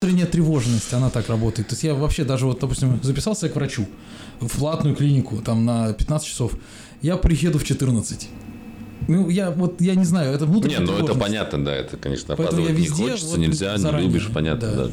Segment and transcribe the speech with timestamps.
[0.00, 1.66] внутренняя тревожность, она так работает.
[1.66, 3.84] То есть я вообще даже вот, допустим, записался к врачу
[4.38, 6.52] в платную клинику там на 15 часов,
[7.02, 8.28] я приеду в 14.
[9.08, 12.36] Ну, я вот, я не знаю, это внутренняя Не, ну это понятно, да, это, конечно,
[12.36, 14.84] Поэтому я опаздывать не хочется, вот нельзя, не заранее, любишь, понятно, да.
[14.84, 14.90] да.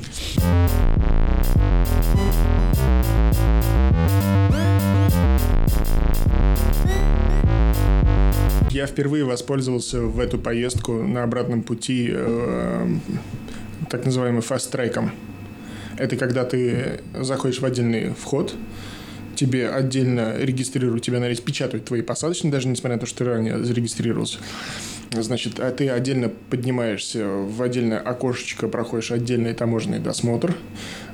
[8.71, 12.87] Я впервые воспользовался в эту поездку на обратном пути э,
[13.89, 15.11] так называемым фаст-треком.
[15.97, 18.55] Это когда ты заходишь в отдельный вход,
[19.35, 24.39] тебе отдельно регистрируют, тебя распечатывают твои посадочные, даже несмотря на то, что ты ранее зарегистрировался.
[25.11, 30.55] Значит, а ты отдельно поднимаешься в отдельное окошечко, проходишь отдельный таможенный досмотр,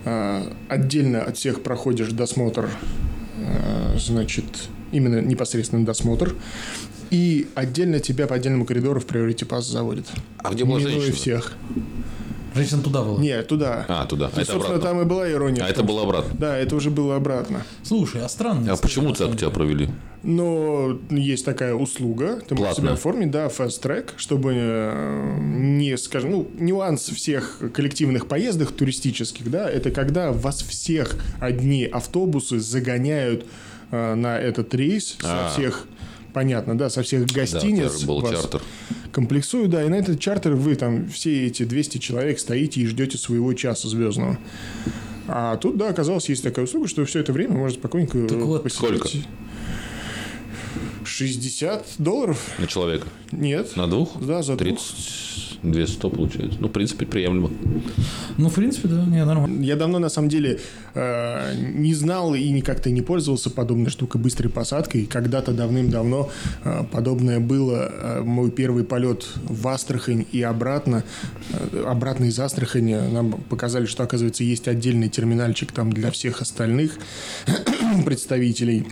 [0.05, 2.69] а, отдельно от всех проходишь досмотр,
[3.39, 4.45] а, значит,
[4.91, 6.35] именно непосредственно досмотр,
[7.11, 10.05] и отдельно тебя по отдельному коридору в приоритете пас заводит.
[10.37, 11.13] А где была женщина?
[11.13, 11.53] всех.
[12.53, 13.19] Женщина туда была.
[13.19, 13.85] Нет, туда.
[13.87, 14.25] А, туда.
[14.25, 14.89] Ну, А это собственно, обратно.
[14.99, 15.63] там и была ирония.
[15.63, 16.31] А это было обратно.
[16.37, 17.63] Да, это уже было обратно.
[17.83, 18.73] Слушай, а странно.
[18.73, 19.89] А почему так тебя провели?
[20.23, 22.93] Но есть такая услуга, ты можешь себе Платная.
[22.93, 29.67] оформить, да, fast track, чтобы э, не, скажем, ну, нюанс всех коллективных поездок туристических, да,
[29.69, 33.45] это когда вас всех одни автобусы загоняют
[33.91, 35.49] э, на этот рейс со А.
[35.49, 35.87] всех,
[36.33, 37.95] понятно, да, со всех Да, гостиниц.
[37.97, 38.61] это был вас чартер.
[39.11, 43.17] Комплексую, да, и на этот чартер вы там все эти 200 человек стоите и ждете
[43.17, 44.37] своего часа звездного.
[45.27, 48.63] А тут, да, оказалось, есть такая услуга, что все это время можно спокойненько Так вот,
[48.63, 48.99] посидеть.
[48.99, 49.09] сколько?
[51.05, 52.39] 60 долларов?
[52.57, 53.07] На человека.
[53.31, 53.75] Нет.
[53.75, 54.19] На двух?
[54.21, 54.79] Да, за двух.
[55.61, 56.57] 32 100 получается.
[56.59, 57.51] Ну, в принципе, приемлемо.
[58.37, 59.63] Ну, в принципе, да, не, нормально.
[59.63, 60.59] Я давно, на самом деле,
[60.93, 65.05] э, не знал и ни как-то не пользовался подобной штукой быстрой посадкой.
[65.05, 66.29] Когда-то давным-давно
[66.63, 67.91] э, подобное было.
[67.91, 71.03] Э, мой первый полет в Астрахань и обратно.
[71.51, 76.97] Э, обратно из Астрахани нам показали, что, оказывается, есть отдельный терминальчик там для всех остальных
[78.05, 78.87] представителей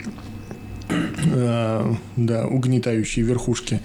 [0.90, 3.80] да, угнетающие верхушки,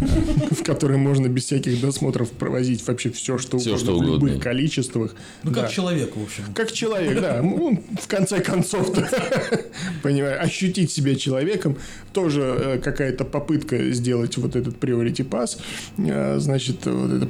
[0.00, 0.04] э,
[0.54, 4.16] в которые можно без всяких досмотров провозить вообще все, что Всё, угодно, что в любых
[4.22, 4.40] угодно.
[4.40, 5.14] количествах.
[5.42, 5.68] Ну, как Да.
[5.68, 6.44] человек, в общем.
[6.54, 7.40] Как человек, да.
[7.42, 8.92] Ну, в конце концов,
[10.02, 11.76] понимаю, ощутить себя человеком.
[12.12, 15.58] Тоже э, какая-то попытка сделать вот этот priority pass.
[15.98, 17.28] Э, Значит, вот эту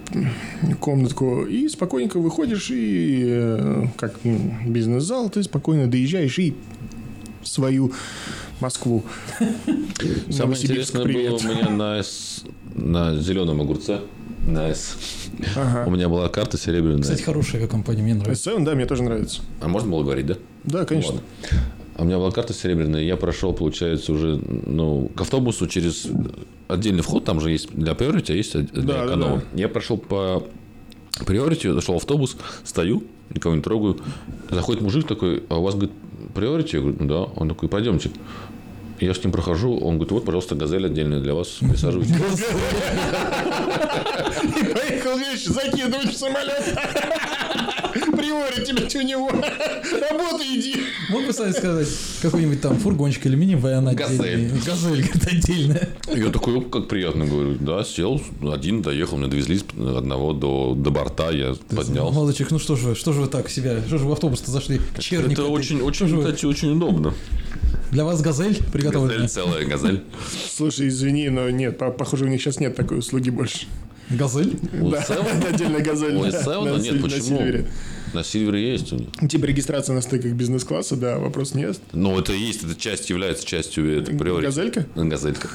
[0.80, 1.44] комнатку.
[1.44, 6.54] И спокойненько выходишь, и э, как м, бизнес-зал, ты спокойно доезжаешь и
[7.42, 7.92] в свою
[8.62, 9.04] Москву.
[10.30, 14.00] Самое интересное было у меня на, С- на зеленом огурце.
[14.46, 14.96] На С.
[15.56, 15.84] Ага.
[15.86, 17.02] У меня была карта серебряная.
[17.02, 18.50] Кстати, хорошая авиакомпания, мне нравится.
[18.50, 19.42] S7, да, мне тоже нравится.
[19.60, 20.36] А можно было говорить, да?
[20.64, 21.14] Да, конечно.
[21.14, 21.26] Ладно.
[21.94, 26.06] А у меня была карта серебряная, я прошел, получается, уже ну, к автобусу через
[26.68, 29.42] отдельный вход, там же есть для priority, а есть для Да, да, эконома.
[29.54, 30.46] Я прошел по
[31.20, 33.98] priority, зашел в автобус, стою, никого не трогаю.
[34.50, 35.92] Заходит мужик такой, а у вас, говорит,
[36.34, 36.76] priority?
[36.76, 37.22] Я говорю, да.
[37.36, 38.10] Он такой, пойдемте.
[39.00, 42.14] Я с ним прохожу, он говорит, вот, пожалуйста, газель отдельная для вас, присаживайтесь.
[44.60, 46.78] И поехал вещи закидывать в самолет.
[48.54, 49.28] Приори тебя у него.
[50.10, 50.76] Работай иди.
[51.10, 51.88] Мог бы, кстати, сказать,
[52.20, 54.16] какой-нибудь там фургончик или минивэн отдельный.
[54.16, 54.52] Газель.
[54.64, 55.88] Газель, говорит, отдельная.
[56.14, 57.56] Я такой, «Оп, как приятно, говорю.
[57.60, 58.20] Да, сел,
[58.52, 62.14] один доехал, меня довезли с одного до, до борта, я поднялся.
[62.14, 64.12] Молодой человек, ну что же вы, что же вы так себя, что же вы в
[64.12, 64.80] автобус-то зашли?
[64.98, 66.24] Черник Это очень, Что очень, же вы?
[66.24, 67.14] кстати, очень удобно.
[67.90, 69.14] Для вас газель приготовлена?
[69.22, 70.02] Газель, целая газель.
[70.50, 73.66] Слушай, извини, но нет, по- похоже, у них сейчас нет такой услуги больше.
[74.10, 74.58] Газель?
[74.80, 75.04] У Да,
[75.48, 76.16] отдельная газель.
[76.16, 76.76] У да, Севена?
[76.76, 77.40] на Нет, почему?
[78.12, 79.08] На Сильвере есть у них.
[79.28, 81.78] Типа регистрация на стыках бизнес-класса, да, вопрос нет.
[81.92, 84.44] Ну, это есть, это часть является частью это приори.
[84.44, 84.86] Газелька?
[84.94, 85.48] Газелька.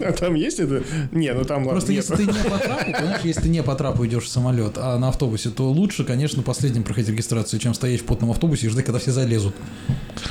[0.00, 0.82] А там есть это?
[1.10, 2.04] Не, ну там ладно, Просто нет.
[2.04, 4.96] если ты не по трапу, понимаешь, если ты не по трапу идешь в самолет, а
[4.98, 8.84] на автобусе, то лучше, конечно, последним проходить регистрацию, чем стоять в потном автобусе и ждать,
[8.84, 9.54] когда все залезут.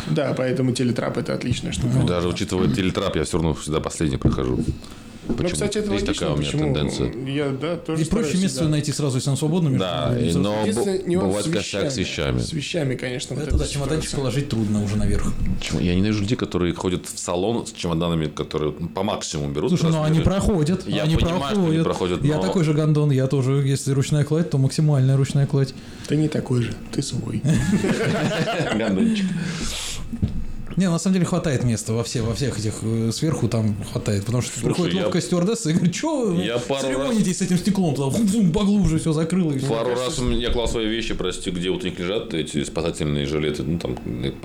[0.09, 2.01] Да, поэтому телетрап это отличная штука.
[2.07, 4.63] Даже учитывая телетрап, я все равно всегда последний прохожу.
[5.27, 5.53] Ну, Почему?
[5.53, 6.13] кстати, это Есть логично.
[6.13, 6.73] такая у меня Почему?
[6.73, 7.11] тенденция.
[7.27, 8.69] Я, да, тоже И проще место да.
[8.69, 9.67] найти сразу, если он свободно.
[9.67, 10.63] между Да, и- но
[11.21, 12.39] бывает с косяк с вещами.
[12.39, 13.35] С вещами, конечно.
[13.35, 15.33] вот Это да, чемоданчик положить трудно уже наверх.
[15.59, 15.79] Почему?
[15.81, 19.69] Я ненавижу людей, которые ходят в салон с чемоданами, которые по максимуму берут.
[19.69, 20.87] Слушай, ну они проходят.
[20.87, 24.23] Я они понимаю, что они проходят, Я но- такой же гондон, я тоже, если ручная
[24.23, 25.73] кладь, то максимальная ручная кладь.
[26.07, 27.41] Ты не такой же, ты свой.
[28.77, 29.25] Гондончик.
[30.77, 34.23] Не, на самом деле хватает места во, все, во всех этих э, сверху там хватает,
[34.25, 38.15] потому что Слушай, приходит я- стюардесса и говорит, что Я церемонитесь с этим стеклом, туда
[38.15, 39.53] фум-фум, поглубже все закрыло.
[39.53, 39.67] и всё».
[39.69, 43.63] Пару раз я клал свои вещи, прости, где вот у них лежат эти спасательные жилеты,
[43.63, 43.97] ну там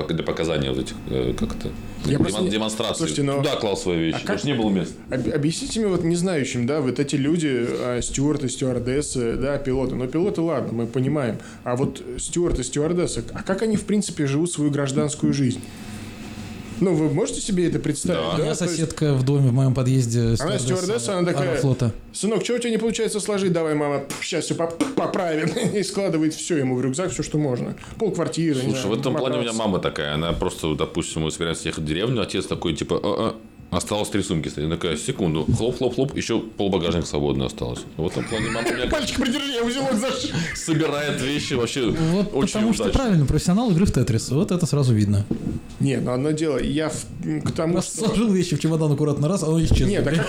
[0.09, 1.69] для показания вот этих, э, как это,
[2.07, 2.99] Я демон- просто демонстрации.
[2.99, 4.95] Слушайте, но- Туда клал свои вещи, А потому как- что не было места.
[5.11, 9.97] Об- Объясните мне, вот не знающим, да, вот эти люди, а, стюарты, стюардессы, да, пилоты.
[9.97, 11.37] Но пилоты, ладно, мы понимаем.
[11.65, 15.61] А вот стюарды, стюардессы, а как они, в принципе, живут свою гражданскую жизнь?
[16.81, 18.21] Ну, вы можете себе это представить?
[18.21, 18.29] Да.
[18.29, 21.51] У Да, меня То есть, соседка в доме в моем подъезде Она стюардесса, она такая-
[21.53, 21.93] Аэрофлота.
[22.13, 23.53] Сынок, что у тебя не получается сложить?
[23.53, 25.49] Давай, мама, сейчас все поправим.
[25.75, 27.75] И складывает все ему в рюкзак, все, что можно.
[27.99, 28.61] Пол квартиры.
[28.61, 31.87] Слушай, в этом плане у меня мама такая, она просто, допустим, мы собираемся ехать в
[31.87, 33.35] деревню, отец такой, типа, «А,
[33.73, 34.67] а, осталось три сумки стоит.
[34.67, 37.81] Она такая, секунду, хлоп-хлоп-хлоп, еще пол багажника свободно осталось.
[37.97, 40.31] В этом плане мама у меня Пальчик придержи, я узелок зашил.
[40.55, 43.01] собирает вещи вообще Вот очень потому что удачно.
[43.01, 44.29] правильно, профессионал игры в Тетрис.
[44.31, 45.25] Вот это сразу видно.
[45.83, 48.07] Не, ну одно дело, я в- к тому, Раз что...
[48.07, 49.87] сложил вещи в чемодан аккуратно, раз, а оно исчезло.
[49.87, 50.15] Нет, так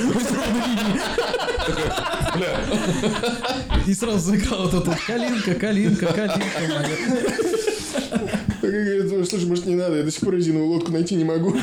[3.88, 6.44] И сразу заиграл вот этот калинка, калинка, калинка.
[8.74, 8.86] Моя».
[8.86, 11.24] Так я говорю, слушай, может не надо, я до сих пор резиновую лодку найти не
[11.24, 11.56] могу.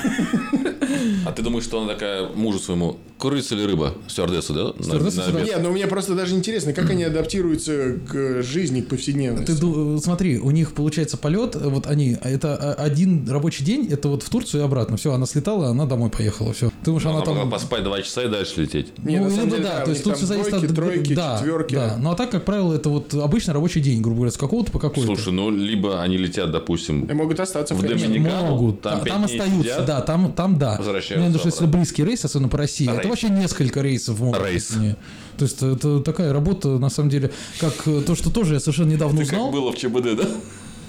[1.26, 3.94] А ты думаешь, что она такая мужу своему, курица или рыба?
[4.08, 4.64] Стюардесса, да?
[4.76, 5.56] На- Стюардесса на всегда- обед.
[5.56, 9.52] Не, ну мне просто даже интересно, как они адаптируются к жизни, к повседневности.
[9.52, 14.28] Ты смотри, у них получается полет, вот они, это один рабочий день, это вот в
[14.30, 14.96] Турцию и обратно.
[14.96, 16.52] Все, она слетала, она домой поехала.
[16.52, 16.68] Все.
[16.68, 17.50] Ты думаешь, Она она могла там.
[17.50, 18.88] поспать два часа и дальше лететь.
[19.04, 21.14] Не, ну, на самом либо деле, да, да, то есть тут все зависит от тройки,
[21.14, 21.74] да, четверки.
[21.74, 21.96] Да.
[22.00, 24.78] Ну а так, как правило, это вот обычный рабочий день, грубо говоря, с какого-то по
[24.78, 25.06] какой-то.
[25.06, 27.82] Слушай, ну, либо они летят, допустим, И могут остаться в В.
[27.82, 28.80] Доминикану, могут.
[28.82, 30.76] там Там, остаются, сидят, да, там, там да.
[30.78, 32.98] возвращаются в виду, что если близкий рейс, особенно по России, Рейс.
[32.98, 34.42] это вообще несколько рейсов могут.
[34.42, 34.70] Рейс.
[34.76, 34.96] Не.
[35.36, 37.30] То есть это такая работа, на самом деле,
[37.60, 39.44] как э, то, что тоже я совершенно недавно Ты узнал.
[39.46, 40.28] как было в ЧБД, да?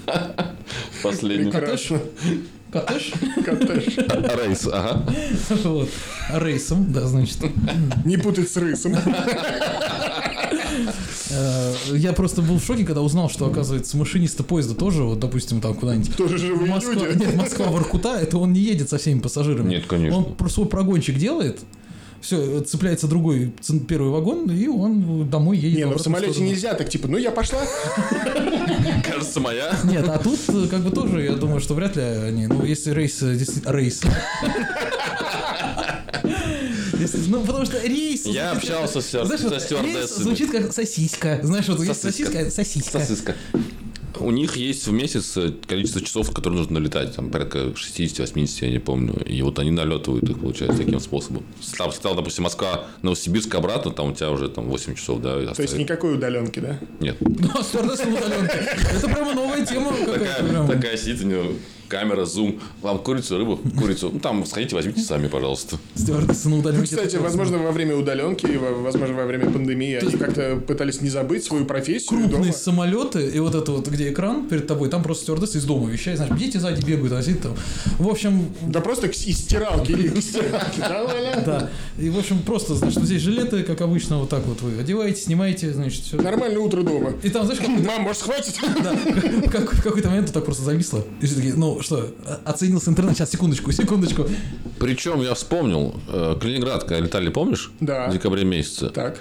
[1.04, 1.52] Последний.
[1.52, 2.00] Прекрасно.
[2.72, 3.12] Коттедж?
[3.46, 3.98] Коттедж.
[4.38, 5.04] Рейс, ага.
[5.64, 5.90] Вот.
[6.34, 7.38] Рейсом, да, значит.
[8.06, 8.96] Не путать с рысом.
[11.32, 15.62] Э, Я просто был в шоке, когда узнал, что, оказывается, машиниста поезда тоже, вот, допустим,
[15.62, 17.20] там куда-нибудь Тоже живые Москва, люди.
[17.20, 19.70] нет, Москва Воркута, это он не едет со всеми пассажирами.
[19.70, 20.18] Нет, конечно.
[20.20, 21.60] Он про свой прогончик делает,
[22.22, 23.52] все, цепляется другой
[23.88, 25.78] первый вагон, и он домой едет.
[25.80, 26.52] Не, ну в самолете сторону.
[26.52, 27.62] нельзя так, типа, ну я пошла.
[29.04, 29.76] Кажется, моя.
[29.84, 32.92] Нет, а тут э, как бы тоже, я думаю, что вряд ли они, ну, если
[32.92, 34.02] рейс, э, действительно, рейс.
[37.28, 38.26] Ну, потому что рейс...
[38.26, 40.24] Я общался с стюар- знаешь, со вот рейс стюардессами.
[40.24, 41.40] звучит как сосиска.
[41.44, 42.50] Знаешь, вот есть Сосиска.
[42.52, 43.36] сосиска, сосиска.
[44.20, 47.16] У них есть в месяц э, количество часов, которые нужно налетать.
[47.16, 49.16] Там порядка 60-80, я не помню.
[49.26, 51.44] И вот они налетывают их, получается, таким способом.
[51.78, 55.54] Там стал, допустим, Москва, Новосибирск обратно, там у тебя уже там 8 часов, да?
[55.54, 56.78] То есть никакой удаленки, да?
[57.00, 57.18] Нет.
[57.20, 58.60] Ну, а стюардесса на удаленке.
[58.96, 59.92] Это прямо новая тема.
[60.06, 61.56] Такая, такая сидит у нее
[61.92, 62.60] камера, зум.
[62.82, 64.10] Вам курицу, рыбу, курицу.
[64.14, 65.78] Ну, там сходите, возьмите сами, пожалуйста.
[65.96, 66.96] Стюардесса на удаленке.
[66.96, 68.46] Кстати, возможно, во время удаленки,
[68.82, 73.56] возможно, во время пандемии они как-то пытались не забыть свою профессию крупные самолеты, и вот
[73.56, 76.84] это вот, где экран перед тобой, там просто стюардесса из дома вещает, знаешь, дети сзади
[76.86, 77.56] бегают, а сидит там.
[78.00, 79.92] В общем, Да просто к- из стиралки.
[80.78, 81.70] Да, да.
[82.00, 85.74] И, в общем, просто, значит, здесь жилеты, как обычно, вот так вот вы одеваете, снимаете,
[85.74, 86.18] значит, все.
[86.22, 87.14] Нормальное утро дома.
[87.24, 88.56] И там, знаешь, как, Мам, может, хватит?
[88.84, 88.96] да,
[89.52, 91.04] как- в какой-то момент так просто зависло.
[91.22, 92.12] И все такие, ну что,
[92.46, 94.26] оценился интернет, сейчас, секундочку, секундочку.
[94.80, 97.72] Причем я вспомнил, э, Калининград, когда летали, помнишь?
[97.80, 98.08] Да.
[98.10, 98.90] В декабре месяце.
[98.90, 99.20] Так.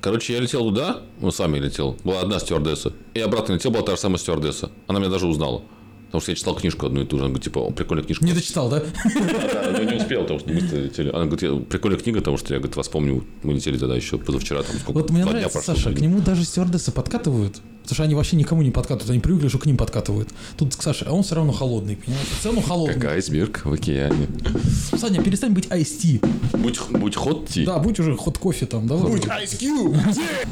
[0.00, 1.96] Короче, я летел туда, ну, сам я летел.
[2.04, 2.92] Была одна стюардесса.
[3.14, 4.70] И обратно летел, была та же самая стюардесса.
[4.86, 5.62] Она меня даже узнала.
[6.14, 7.24] Потому что я читал книжку одну и ту же.
[7.24, 8.24] Она говорит, типа, «О, прикольная книжка.
[8.24, 8.84] Не дочитал, да?
[9.04, 11.08] Да, но не успел, потому что быстро летели.
[11.08, 14.16] Она говорит, «Я- прикольная книга, потому что я, говорит, вас помню, мы летели тогда еще
[14.16, 14.62] позавчера.
[14.62, 17.60] Там, сколько, Вот мне нравится, прошло, Саша, к нему даже стюардессы подкатывают.
[17.84, 20.30] Потому что они вообще никому не подкатывают, они привыкли, что к ним подкатывают.
[20.56, 22.28] Тут к Саше, а он все равно холодный, понимаешь?
[22.40, 22.94] Все равно холодный.
[22.94, 24.26] Как айсберг в океане.
[24.96, 26.24] Саня, перестань быть IST.
[26.56, 27.66] Будь, будь хотти.
[27.66, 28.96] Да, будь уже ход кофе там, да?
[28.96, 29.98] Будь Ice Cube.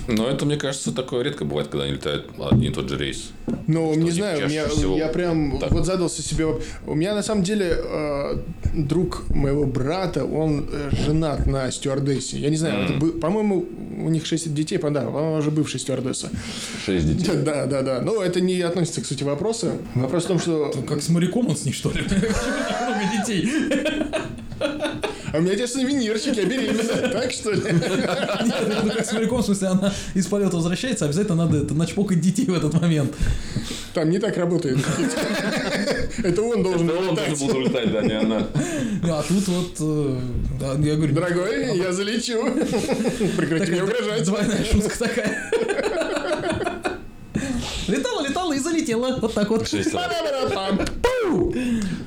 [0.08, 3.30] Но это, мне кажется, такое редко бывает, когда они летают один и тот же рейс.
[3.66, 5.72] Ну, не знаю, я прям так.
[5.72, 6.46] вот задался себе...
[6.86, 8.36] У меня, на самом деле, э,
[8.74, 12.38] друг моего брата, он э, женат на стюардессе.
[12.38, 13.64] Я не знаю, это бы- по-моему,
[14.04, 16.30] у них шесть детей, по- да, он уже бывший стюардесса.
[16.84, 17.32] Шесть детей.
[17.44, 18.00] Да, да, да.
[18.00, 19.72] Но это не относится к сути вопроса.
[19.94, 20.72] Вопрос в том, что...
[20.88, 22.00] Как с моряком он с них, что ли?
[22.02, 23.48] Много детей.
[25.32, 27.08] А у меня отец сувенирчик, я беременна.
[27.08, 27.62] Так что ли?
[27.62, 32.20] Нет, ну как с моряком, в смысле, она из полета возвращается, обязательно надо это начпокать
[32.20, 33.14] детей в этот момент.
[33.94, 34.78] Там не так работает.
[36.22, 38.46] Это он должен Да он должен был улетать, да, не она.
[39.04, 40.18] А тут вот, э,
[40.60, 41.14] да, я говорю...
[41.14, 42.42] Дорогой, я залечу.
[43.36, 44.24] Прекрати мне угрожать.
[44.24, 45.50] Двойная шутка такая.
[47.88, 49.18] Летала, летала и залетела.
[49.20, 49.68] Вот так вот.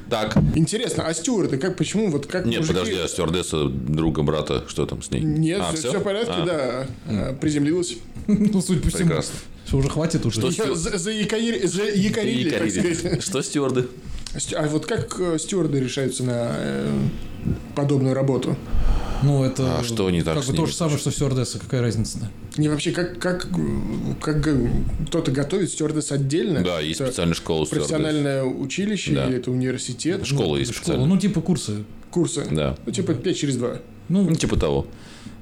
[0.10, 4.64] Так, Интересно, а стюарды, как, почему, вот как нет, мужики- подожди, а стюардесса друга брата,
[4.68, 5.22] что там с ней?
[5.22, 6.88] Нет, А, все, в порядке, А, да.
[7.08, 7.96] А, Приземлилась.
[8.28, 9.08] Ну, судя по всему.
[9.08, 9.36] Прекрасно.
[9.68, 10.52] Что, уже хватит уже.
[10.52, 12.94] Что за- заякорили, заякорили, так Якорили.
[12.94, 13.24] сказать.
[13.24, 13.88] Что стюарды?
[14.38, 16.92] Стю- А вот как э, стюарды решаются на э,
[17.76, 18.56] подобную работу?
[19.24, 19.80] Ну, это...
[19.80, 21.60] А что не так Как бы то же самое, что стюардесса.
[21.60, 22.30] Какая разница-то?
[22.58, 23.48] Не вообще, как, как,
[24.22, 24.48] как
[25.08, 26.62] кто-то готовит стюардесс отдельно?
[26.62, 27.90] Да, есть Это специальная школа стюардесс.
[27.90, 29.28] Профессиональное училище Да.
[29.28, 30.26] или это университет?
[30.26, 31.06] Школа есть Школа.
[31.06, 31.86] Ну, типа курсы.
[32.12, 32.46] Курсы?
[32.52, 32.78] Да.
[32.86, 33.78] Ну, типа 5 через 2.
[34.10, 34.88] Ну, Ну, типа того.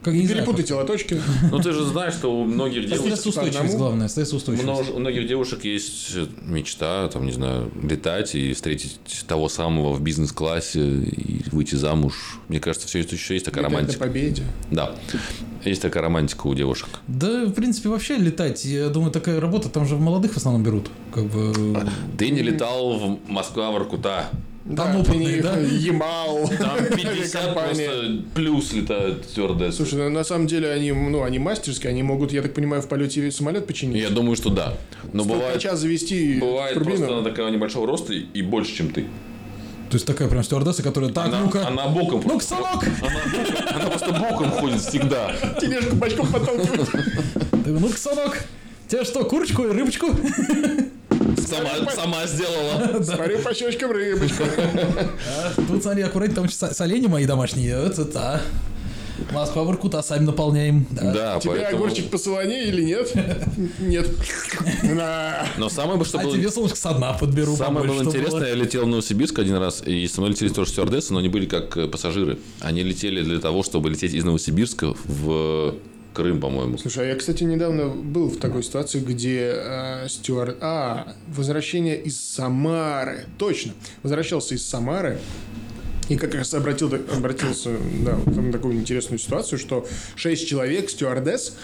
[0.04, 1.22] Как Не перепутайте лоточки.
[1.52, 3.06] Ну, ты же знаешь, что у многих девушек...
[3.06, 4.92] Стрессоустойчивость главное, стрессоустойчивость.
[4.94, 10.82] У многих девушек есть мечта, там, не знаю, летать и встретить того самого в бизнес-классе
[10.82, 12.40] и выйти замуж.
[12.48, 14.00] Мне кажется, все это еще есть такая Летать романтика.
[14.00, 14.44] победе.
[14.72, 14.96] Да,
[15.64, 16.90] есть такая романтика у девушек.
[17.08, 20.90] Да, в принципе, вообще летать, я думаю, такая работа, там же молодых в основном берут.
[21.14, 21.88] Как бы...
[22.18, 24.30] Ты не летал в Москва, Воркута.
[24.66, 25.58] Там Да, опытные, да?
[25.58, 26.48] Ямал.
[26.58, 27.90] Там 50 авиакомпания.
[27.90, 29.78] просто плюс летают стюардессы.
[29.78, 32.88] Слушай, ну, на самом деле они, ну, они мастерские, они могут, я так понимаю, в
[32.88, 34.02] полете самолет починить.
[34.02, 34.74] Я думаю, что да.
[35.12, 36.98] Но бывает, Столкача завести бывает турбину.
[36.98, 39.02] просто она такая небольшого роста и, больше, чем ты.
[39.90, 41.12] То есть такая прям стюардесса, которая...
[41.12, 42.56] Так, Она, ну-ка, она боком просто.
[42.56, 42.84] сынок!
[43.02, 45.32] Она, она просто боком ходит всегда.
[45.62, 46.90] Тележку бачком подталкивают.
[47.66, 48.44] Ну-ка, сынок!
[48.88, 50.08] Тебе что, курочку и рыбочку?
[51.54, 53.04] Сама, сама сделала.
[53.04, 54.44] Смотрю по щечкам рыбочку.
[54.44, 57.72] А, Тут, смотри, аккуратнее, там с- соленья мои домашние.
[57.86, 58.42] Это да.
[59.32, 60.86] Москва, Воркута сами наполняем.
[60.90, 61.14] Да.
[61.14, 61.84] Да, Тебе поэтому...
[61.84, 63.14] огурчик посолонее или нет?
[63.80, 64.10] Нет.
[64.84, 65.46] На.
[65.58, 66.34] Но самое бы, что А было...
[66.36, 67.56] тебе солнышко со дна подберу.
[67.56, 71.14] Самое было интересное, я летел в Новосибирск один раз, и со мной летели тоже стюардессы,
[71.14, 72.40] но они были как э, пассажиры.
[72.60, 75.76] Они летели для того, чтобы лететь из Новосибирска в
[76.14, 76.78] Крым, по-моему.
[76.78, 80.58] Слушай, а я, кстати, недавно был в такой ситуации, где э, стюард...
[80.62, 83.26] А, возвращение из Самары.
[83.38, 83.74] Точно.
[84.04, 85.18] Возвращался из Самары.
[86.10, 87.72] И как раз обратил, обратился
[88.06, 91.56] да, вот на такую интересную ситуацию, что шесть человек, стюардесс,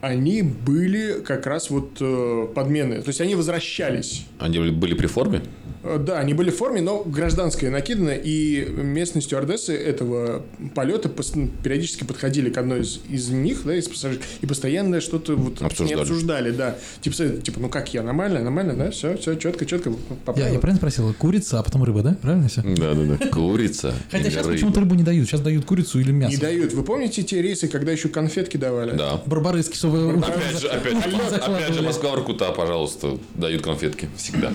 [0.00, 3.02] они были как раз вот э, подмены.
[3.02, 4.26] То есть они возвращались.
[4.38, 5.42] Они были при форме?
[5.82, 10.42] Э, Да, они были в форме, но гражданское накидано, и местные стюардессы этого
[10.74, 15.36] полета пос- периодически подходили к одной из, из них, да, из пассажиров, и постоянно что-то
[15.36, 15.96] вот Обсуждали.
[15.96, 16.76] не обсуждали, да.
[17.00, 19.92] Типа, типа, ну как я, нормально, нормально, да, все, все, четко, четко.
[20.36, 21.14] Я, я правильно спросил?
[21.14, 22.16] Курица, а потом рыба, да?
[22.20, 22.62] Правильно все?
[22.62, 23.26] Да, да, да.
[23.28, 23.94] Курица.
[24.10, 25.28] Хотя сейчас почему-то рыбу не дают.
[25.28, 26.32] Сейчас дают курицу или мясо.
[26.34, 26.72] Не дают.
[26.72, 28.96] Вы помните те рейсы, когда еще конфетки давали?
[28.96, 29.20] Да.
[29.26, 30.18] Барбарыски, чтобы...
[30.18, 31.80] Опять же, опять, же Закладывали.
[31.86, 34.08] Москва, Воркута, пожалуйста, дают конфетки.
[34.16, 34.52] Всегда.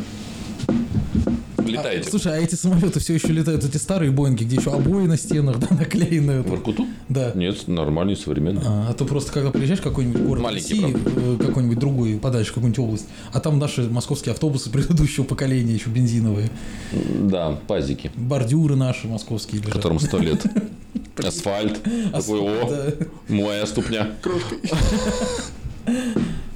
[1.65, 2.09] Летайте.
[2.09, 5.59] Слушай, а эти самолеты все еще летают, эти старые Боинги, где еще обои на стенах,
[5.59, 6.41] да, наклеены.
[6.41, 6.85] В Воркуту?
[7.09, 7.31] Да.
[7.35, 8.61] Нет, нормальный, современный.
[8.65, 10.97] А, а то просто когда приезжаешь в какой-нибудь город Маленький, России,
[11.35, 16.49] э, какой-нибудь другой, подальше, какую-нибудь область, а там наши московские автобусы предыдущего поколения, еще бензиновые,
[16.91, 19.73] Да, пазики, бордюры наши московские лежат.
[19.73, 20.43] которым сто лет.
[21.17, 21.81] Асфальт.
[22.11, 23.05] Такой, о, Да.
[23.33, 24.09] моя ступня.
[24.21, 24.59] Крошкой.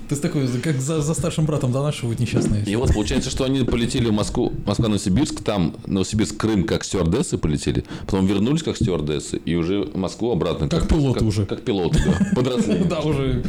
[0.09, 2.63] Есть такой, как за, за старшим братом донашивают несчастные.
[2.65, 8.25] И вот получается, что они полетели в Москву, Москва-Новосибирск, там Новосибирск-Крым как стюардессы полетели, потом
[8.25, 10.67] вернулись как стюардессы, и уже в Москву обратно.
[10.67, 11.45] Как пилоты уже.
[11.45, 12.35] Как пилоты, да.
[12.35, 12.79] Подросли.
[12.89, 13.43] Да, уже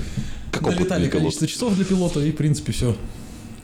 [0.52, 2.94] Как опытные количество часов для пилота, и, в принципе, все.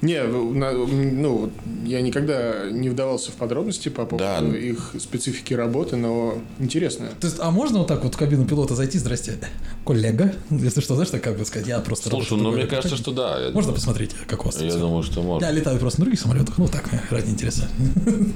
[0.06, 1.50] Не, ну, вот
[1.84, 4.56] я никогда не вдавался в подробности по поводу Да.
[4.56, 7.08] их специфики работы, но интересно.
[7.20, 9.38] То есть, а можно вот так вот в кабину пилота зайти, здрасте,
[9.84, 12.08] коллега, если что, знаешь, так как бы сказать, я просто...
[12.10, 13.40] Слушай, ну мне кажется, что да.
[13.40, 15.50] Я- Можно посмотреть, как у вас Я думаю, что Я можно.
[15.50, 17.68] летаю просто на других самолетах, ну так, ради интереса.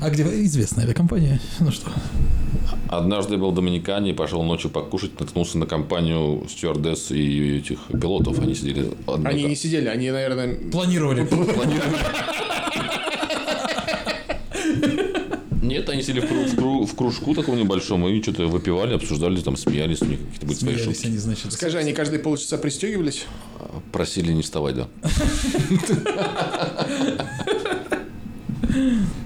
[0.00, 1.40] А где известная авиакомпания?
[1.60, 1.88] Ну что,
[2.88, 8.38] Однажды был в Доминикане и пошел ночью покушать, наткнулся на компанию стюардесс и этих пилотов.
[8.38, 8.90] Они сидели...
[9.06, 11.26] одна- Они не сидели, они, наверное, планировали.
[15.62, 19.40] Нет, они сидели в, кру- в кру- в кружку таком небольшом и что-то выпивали, обсуждали,
[19.40, 21.06] там смеялись, у них какие-то были свои Смеялись шутки.
[21.06, 21.52] они, значит.
[21.52, 23.24] скажи, они каждые полчаса пристегивались?
[23.92, 24.88] Просили не вставать, да.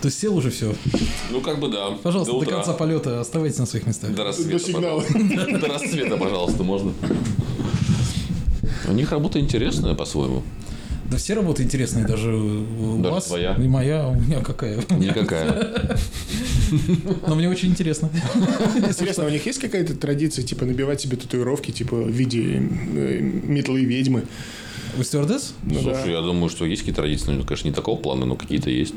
[0.00, 0.74] То есть сел уже все.
[1.30, 1.90] Ну, как бы да.
[2.02, 4.14] Пожалуйста, до до, конца полета оставайтесь на своих местах.
[4.14, 5.00] До рассвета, До сигнала.
[5.00, 5.58] пожалуйста.
[5.58, 6.92] До рассвета, пожалуйста, можно.
[8.88, 10.42] У них работа интересная по-своему.
[11.10, 13.24] Да все работы интересные, даже у Даже вас.
[13.24, 13.54] твоя.
[13.54, 14.78] И моя, у меня какая.
[14.90, 15.98] Никакая.
[17.26, 18.10] Но мне очень интересно.
[18.76, 22.62] Интересно, у них есть какая-то традиция, типа, набивать себе татуировки, типа, в виде
[22.94, 24.24] э, метлы ведьмы?
[24.98, 25.54] У стюардесс?
[25.62, 26.10] Ну Слушай, да.
[26.10, 28.94] я думаю, что есть какие-то традиции, ну, конечно, не такого плана, но какие-то есть.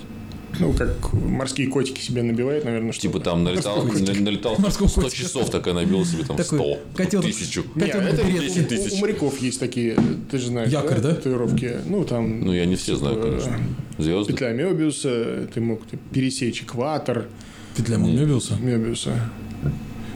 [0.59, 5.01] Ну, как морские котики себе набивают, наверное, что Типа там налетал, на- налетал Морского 100
[5.01, 5.21] котика.
[5.23, 7.25] часов, такая набила себе там Такой 100, котенок.
[7.25, 7.63] тысячу.
[7.75, 8.41] Не, Котенок это берет.
[8.41, 8.91] 10 тысяч.
[8.93, 9.95] у, у моряков есть такие,
[10.29, 11.15] ты же знаешь, Якорь, да?
[11.15, 11.77] татуировки.
[11.87, 13.57] Ну, там Ну, я не все знаю, Типа, конечно.
[13.97, 14.33] Звезды.
[14.33, 15.81] петля Мебиуса, ты мог
[16.11, 17.27] пересечь экватор
[17.75, 18.55] Петля Мебиуса.
[18.59, 19.11] Мебиуса.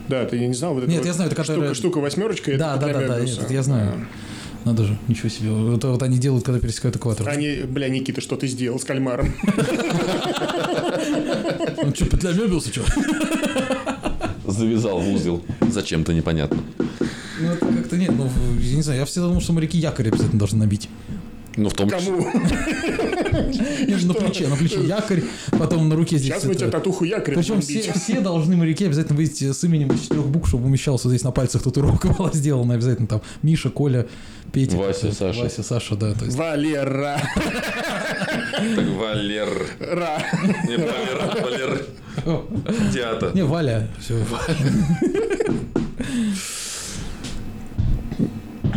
[0.08, 2.52] Да, ты не знал вот это Нет, вот я знаю, это которая- штука, штука восьмерочка,
[2.52, 4.06] это Да, да, да, да, нет, я знаю.
[4.66, 5.52] Надо же, ничего себе.
[5.52, 7.30] Вот, вот они делают, когда пересекают экватор.
[7.30, 9.32] Они, бля, Никита, что ты сделал с кальмаром?
[11.84, 12.82] Ну что, петля Мебиуса, что?
[14.48, 15.44] Завязал в узел.
[15.70, 16.64] Зачем-то непонятно.
[17.40, 18.30] Ну, это как-то нет, ну,
[18.60, 20.90] я не знаю, я всегда думал, что моряки якорь обязательно должны набить.
[21.58, 22.12] Ну, в том числе.
[22.12, 22.32] Кому?
[23.88, 26.34] И на плече, на плече якорь, потом на руке здесь.
[26.34, 30.02] Сейчас мы тебе татуху якоря Причем все, все должны моряки обязательно быть с именем из
[30.02, 34.06] четырех букв, чтобы умещался здесь на пальцах татуировка была сделана обязательно там Миша, Коля,
[34.52, 34.78] Петя.
[34.78, 35.42] Вася, Саша.
[35.42, 36.14] Вася, Саша, да.
[36.22, 37.22] Валера.
[38.76, 39.50] Так, Валер.
[39.80, 40.24] Ра.
[40.68, 41.86] Не, Валер, Валер.
[42.94, 43.36] Театр.
[43.36, 44.16] Не, Валя, все.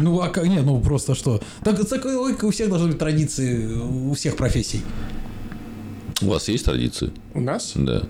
[0.00, 1.40] Ну, а как, не, ну просто что?
[1.64, 4.82] Так, такой логика у всех должны быть традиции, у всех профессий.
[6.20, 7.12] У вас есть традиции?
[7.34, 7.72] У нас?
[7.74, 8.04] Да.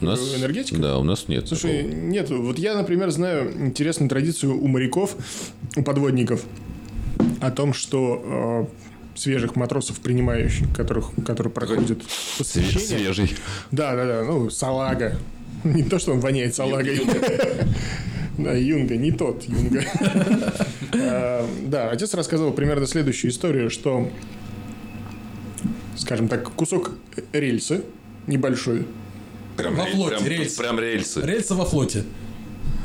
[0.00, 0.20] У нас...
[0.36, 0.80] Энергетика?
[0.80, 1.48] Да, у нас нет.
[1.48, 2.00] Слушай, такого.
[2.00, 5.16] нет, вот я, например, знаю интересную традицию у моряков,
[5.74, 6.44] у подводников,
[7.40, 8.68] о том, что
[9.14, 12.02] э, свежих матросов, принимающих, которых, которые проходят
[12.36, 12.80] посвящение.
[12.80, 13.34] Свежий.
[13.70, 15.16] Да, да, да, ну, салага.
[15.64, 17.00] Не то, что он воняет салагой.
[18.38, 19.82] Да, Юнга, не тот Юнга.
[20.98, 24.08] А, Да, отец рассказывал примерно следующую историю, что,
[25.96, 26.92] скажем так, кусок
[27.32, 27.82] рельсы
[28.26, 28.86] небольшой
[29.56, 30.58] Прям, Во флоте, прям- рельсы.
[30.58, 31.20] Прям рельсы.
[31.22, 32.04] Рельса во флоте.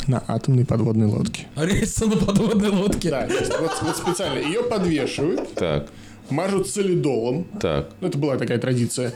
[0.07, 1.47] на атомной подводной лодке.
[1.55, 3.09] А рельса на подводной лодке.
[3.09, 3.27] Да.
[3.59, 5.89] Вот, вот специально ее подвешивают, Так,
[6.29, 7.45] мажут солидолом.
[7.59, 7.91] так.
[7.99, 9.13] Ну, это была такая традиция.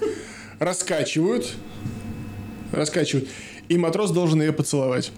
[0.59, 1.53] Раскачивают,
[2.71, 3.29] раскачивают,
[3.69, 5.11] и матрос должен ее поцеловать.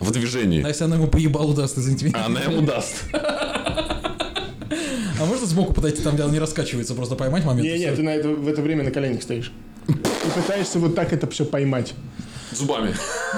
[0.00, 0.62] В движении.
[0.64, 2.22] А если она ему поебалу даст, извините меня.
[2.22, 3.04] А она ему даст.
[5.20, 7.66] А можно сбоку подойти, там, где она не раскачивается, просто поймать момент?
[7.66, 7.96] и Не, не, всё?
[7.96, 9.52] ты на это, в это время на коленях стоишь.
[9.88, 9.92] И
[10.34, 11.92] пытаешься вот так это все поймать.
[12.52, 12.94] Зубами.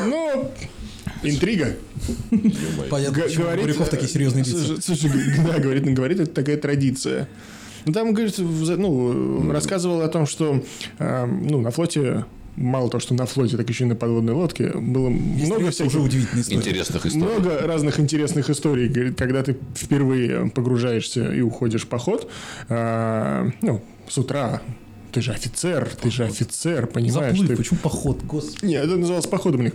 [0.06, 0.50] Ну,
[1.24, 1.74] интрига.
[2.88, 4.80] Понятно, почему у моряков такие серьезные лица.
[4.80, 5.10] Слушай,
[5.44, 7.28] да, говорит, говорит, это такая традиция.
[7.84, 10.62] Ну, Там, говорит, ну, рассказывал о том, что
[11.00, 12.24] э, ну, на флоте,
[12.56, 15.92] мало того, что на флоте, так еще и на подводной лодке, было много Это всяких...
[15.92, 16.60] уже удивительная история.
[16.60, 17.24] Интересных историй.
[17.24, 22.30] Много разных интересных историй, говорит, когда ты впервые погружаешься и уходишь в поход,
[22.68, 24.60] а, ну, с утра,
[25.12, 27.32] ты же офицер, ты же офицер, понимаешь?
[27.32, 28.64] Заплыв, ты- почему поход, господи.
[28.64, 29.72] Не, это называлось походом у них.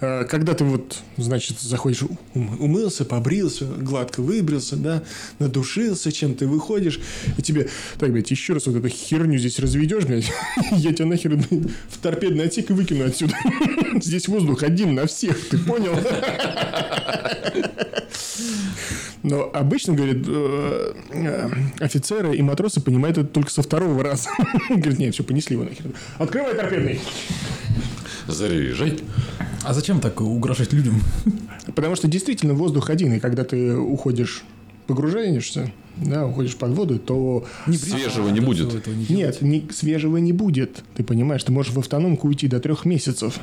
[0.00, 5.02] А, Когда ты вот, значит, заходишь, ум- умылся, побрился, гладко выбрился, да,
[5.38, 7.00] надушился, чем ты выходишь,
[7.36, 10.30] и тебе, так, блядь, еще раз вот эту херню здесь разведешь, блядь,
[10.72, 13.34] я тебя нахер в торпедный отсек и выкину отсюда.
[14.00, 15.94] Здесь воздух один на всех, ты понял?
[19.24, 24.30] Но обычно, говорит, э, э, офицеры и матросы понимают это только со второго раза.
[24.70, 25.86] Говорит, нет, все, понесли его нахер.
[26.18, 27.00] Открывай торпедный.
[28.28, 29.00] Заряжай.
[29.64, 31.02] А зачем так угрожать людям?
[31.74, 34.42] Потому что действительно воздух один, и когда ты уходишь,
[34.86, 38.86] погружаешься, да, уходишь под воду, то Свежего не будет.
[38.86, 40.82] Не нет, ни- свежего не будет.
[40.96, 43.38] Ты понимаешь, ты можешь в автономку уйти до трех месяцев.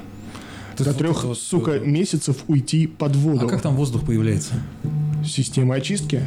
[0.78, 1.86] То До трех, это вот сука, всё.
[1.86, 3.45] месяцев уйти под воду.
[3.45, 4.54] А как там воздух появляется?
[5.26, 6.21] Система очистки.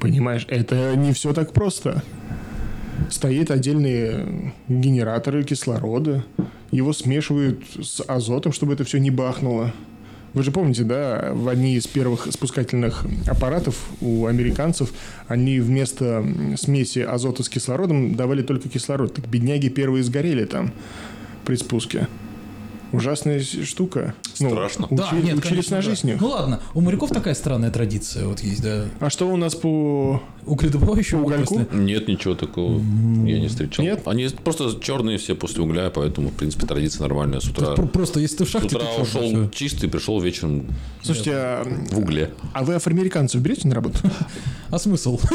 [0.00, 2.02] Понимаешь, это не все так просто.
[3.10, 6.24] Стоят отдельные генераторы кислорода.
[6.70, 9.72] Его смешивают с азотом, чтобы это все не бахнуло.
[10.32, 14.92] Вы же помните, да, в одни из первых спускательных аппаратов у американцев
[15.26, 16.24] они вместо
[16.56, 19.14] смеси азота с кислородом давали только кислород.
[19.14, 20.72] Так бедняги первые сгорели там
[21.44, 22.06] при спуске.
[22.92, 24.14] Ужасная с- штука.
[24.40, 24.86] Ну, Страшно.
[24.90, 25.88] учи- да, нет, учились конечно, на да.
[25.88, 26.00] жизнь.
[26.00, 26.20] с них.
[26.20, 28.86] Ну ладно, у моряков такая странная традиция вот есть, да.
[29.00, 31.54] А что у нас по У Угольку?
[31.54, 31.66] отрасли.
[31.72, 32.78] Нет, ничего такого
[33.26, 33.84] я не встречал.
[33.84, 34.02] Нет?
[34.06, 37.40] Они просто черные все после угля, поэтому, в принципе, традиция нормальная.
[37.40, 39.48] С утра, Пр- Просто если ты в с шахте, утра то чёрный, ушел всё.
[39.54, 40.66] чистый, пришел вечером
[41.02, 42.30] Слушайте, а, в угле.
[42.54, 43.98] а вы афроамериканцев берете на работу?
[44.70, 45.18] А смысл?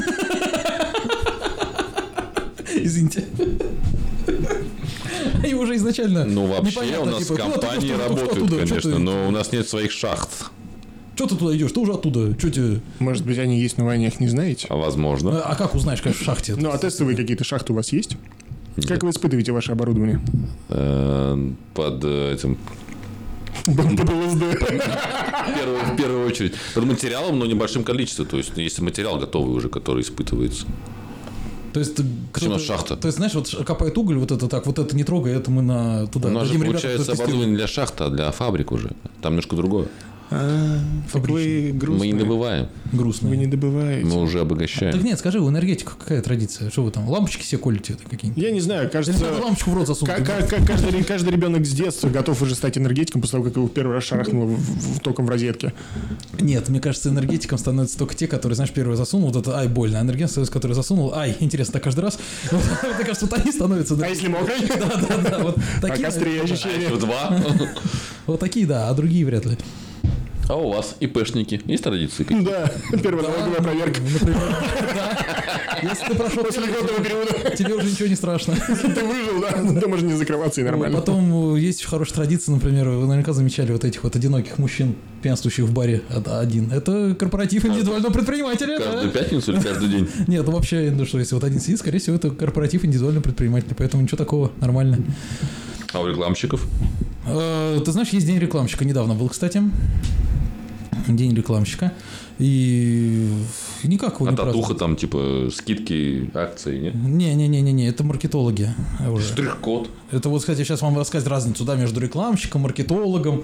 [2.75, 3.25] Извините.
[5.43, 8.49] Они уже изначально Ну, вообще у нас типа, куда ты компании идёшь, ты- ты работают,
[8.69, 10.29] конечно, ты- но у нас нет своих шахт.
[11.17, 11.71] Чё ты туда идешь?
[11.71, 12.33] Ты уже оттуда.
[12.35, 12.81] Чё тебе?
[12.99, 14.67] Может быть, они есть на войнах, не знаете?
[14.69, 15.41] А возможно.
[15.41, 16.55] А как узнаешь, конечно, в шахте?
[16.57, 18.17] Ну, а тестовые какие-то шахты у вас есть?
[18.87, 20.19] Как вы испытываете ваше оборудование?
[20.67, 22.57] Э, Под э, этим
[23.65, 24.59] Под ЛСД.
[25.55, 26.53] первую- в первую очередь.
[26.73, 28.25] Под материалом, но небольшим количеством.
[28.27, 30.65] То есть, есть материал готовый уже, который испытывается.
[31.75, 31.99] То есть,
[32.31, 32.95] Почему шахта?
[32.95, 35.61] То есть, знаешь, вот копает уголь, вот это так, вот это не трогай, это мы
[35.61, 36.29] на туда.
[36.29, 38.93] У нас же ребятам, получается оборудование для шахты, а для фабрик уже.
[39.21, 39.89] Там немножко другое.
[40.31, 40.79] А,
[41.13, 42.13] так вы Мы не грустные.
[42.15, 43.29] добываем, грустно.
[43.29, 44.05] Вы не добываете.
[44.07, 45.03] мы уже Так обогащаем.
[45.03, 46.71] нет, скажи, у энергетика какая традиция?
[46.71, 48.41] Что вы там, лампочки себе колите какие-нибудь?
[48.43, 49.23] Я не знаю, кажется...
[49.23, 53.33] Или лампочку в рот ка- каждый, каждый ребенок с детства готов уже стать энергетиком после
[53.33, 55.73] того, как его первый раз шарахнуло в- в- током в розетке.
[56.39, 59.99] Нет, мне кажется, энергетиком становятся только те, которые, знаешь, первый засунул, вот это, ай, больно.
[59.99, 62.17] А энергетик становится, который засунул, ай, интересно, так каждый раз.
[62.51, 62.63] Вот,
[62.95, 63.95] Мне кажется, вот они становятся...
[64.01, 64.55] А если мокрый?
[64.67, 66.89] Да, да, да, вот такие, острее наверное, ощущения.
[66.89, 67.39] В два.
[68.25, 69.55] Вот такие, да, а другие вряд ли.
[70.47, 71.61] А у вас ИПшники?
[71.65, 72.25] Есть традиции?
[72.29, 73.99] Да, первая налоговая проверка.
[74.01, 74.37] Например,
[74.95, 75.79] да.
[75.81, 78.55] Если ты прошел, После льготного периода тебе уже ничего не страшно.
[78.67, 79.79] ты выжил, да?
[79.81, 80.97] Ты можешь не закрываться и нормально.
[80.99, 84.95] Потом э, есть очень хорошая традиция, например, вы наверняка замечали вот этих вот одиноких мужчин,
[85.23, 86.71] пьянствующих в баре од- один.
[86.71, 88.77] Это корпоратив индивидуального предпринимателя.
[88.77, 88.85] да.
[88.85, 90.07] Каждую пятницу или каждый день?
[90.27, 93.73] Нет, ну вообще, ну что, если вот один сидит, скорее всего, это корпоратив индивидуального предпринимателя,
[93.75, 94.99] поэтому ничего такого, нормально.
[95.91, 96.65] А у рекламщиков?
[97.27, 99.61] Э, Ты знаешь, есть день рекламщика, недавно был, кстати.
[101.07, 101.91] День рекламщика.
[102.39, 103.29] И
[103.83, 104.79] никак его А не татуха празднуют.
[104.79, 106.95] там типа скидки, акции, нет?
[106.95, 108.69] Не-не-не-не, это маркетологи
[109.09, 109.25] уже.
[109.27, 109.89] Штрих-код.
[110.11, 113.43] Это вот, кстати, сейчас вам рассказать разницу, да, между рекламщиком, маркетологом.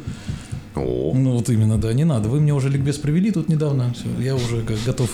[0.74, 2.30] О, Ну, вот именно, да, не надо.
[2.30, 3.94] Вы мне уже ликбез провели тут недавно.
[3.94, 5.10] Всё, я уже готов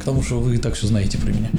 [0.00, 1.50] к тому, что вы и так все знаете про меня.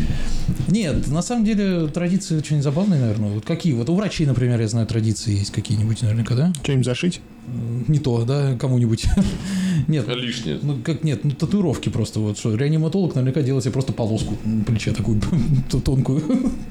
[0.67, 3.29] Нет, на самом деле традиции очень забавные, наверное.
[3.29, 3.73] Вот какие?
[3.73, 6.53] Вот у врачей, например, я знаю, традиции есть какие-нибудь наверняка, да?
[6.63, 7.21] Что-нибудь зашить?
[7.87, 9.05] Не то, да, кому-нибудь.
[9.87, 10.59] Нет, лишнее.
[10.61, 12.55] ну как нет, ну татуировки просто вот что.
[12.55, 15.21] Реаниматолог наверняка делает себе просто полоску на плече такую
[15.83, 16.23] тонкую.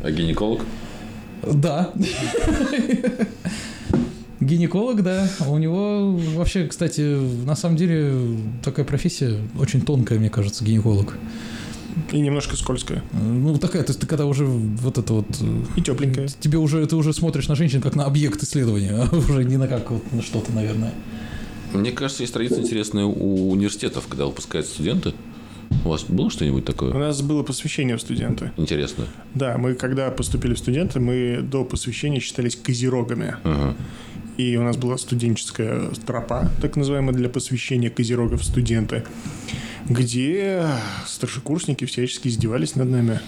[0.03, 0.62] А гинеколог?
[1.53, 1.92] Да.
[4.40, 5.29] Гинеколог, да.
[5.48, 7.00] У него вообще, кстати,
[7.46, 11.16] на самом деле такая профессия очень тонкая, мне кажется, гинеколог.
[12.12, 13.03] И немножко скользкое.
[13.12, 15.27] Ну, такая, то есть ты когда уже вот это вот...
[15.77, 16.29] И тепленькое.
[16.40, 19.68] Тебе уже, ты уже смотришь на женщин как на объект исследования, а уже не на
[19.68, 20.92] как вот на что-то, наверное.
[21.74, 25.12] Мне кажется, есть традиция интересная у университетов, когда выпускают студенты.
[25.84, 28.52] У вас было что-нибудь У такое нас было посвящение в студенты.
[28.56, 29.06] интересное?
[29.34, 33.37] Да, мы когда поступили в студенты, мы до посвящения считались козерогами.
[33.44, 33.74] Ага.
[34.37, 39.04] И у нас была студенческая тропа, так называемая, для посвящения козерогов в студенты,
[39.88, 40.66] где
[41.06, 43.20] старшекурсники всячески издевались над нами.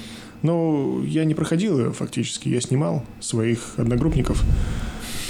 [0.43, 4.45] Но я не проходил ее фактически, я снимал своих одногруппников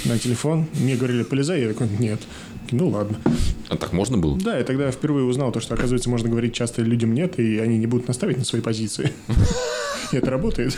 [0.07, 0.65] на телефон.
[0.79, 2.19] Мне говорили, полезай, я такой, нет.
[2.71, 3.17] Ну ладно.
[3.69, 4.37] А так можно было?
[4.37, 7.59] Да, и тогда я впервые узнал то, что, оказывается, можно говорить часто людям нет, и
[7.59, 9.11] они не будут наставить на свои позиции.
[10.11, 10.77] Это работает.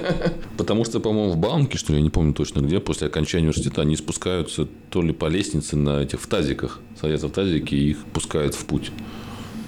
[0.56, 3.82] Потому что, по-моему, в Баумке, что ли, я не помню точно где, после окончания университета
[3.82, 8.04] они спускаются то ли по лестнице на этих в тазиках, садятся в тазики и их
[8.12, 8.92] пускают в путь.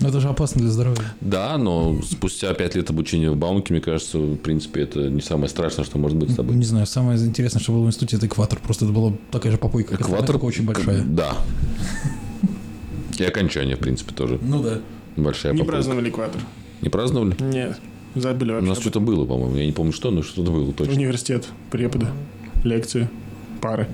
[0.01, 1.13] Но это же опасно для здоровья.
[1.21, 5.49] Да, но спустя пять лет обучения в Баумке, мне кажется, в принципе, это не самое
[5.49, 6.57] страшное, что может быть с тобой.
[6.57, 8.59] Не знаю, самое интересное, что было в институте, это экватор.
[8.61, 11.03] Просто это была такая же попойка, только очень большая.
[11.03, 11.35] Да.
[13.19, 14.79] И окончание, в принципе, тоже Ну да.
[15.17, 15.77] большая Не попытка.
[15.77, 16.41] праздновали экватор.
[16.81, 17.37] Не праздновали?
[17.41, 17.79] Нет.
[18.15, 18.69] Забыли У вообще.
[18.69, 19.57] нас об что-то было, по-моему.
[19.57, 20.95] Я не помню, что, но что-то было точно.
[20.95, 22.07] Университет, преподы,
[22.65, 23.09] лекции,
[23.61, 23.87] пары,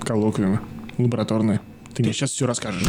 [0.00, 0.60] коллоквиумы,
[0.98, 1.60] лабораторные.
[1.94, 2.82] Ты мне сейчас все расскажешь.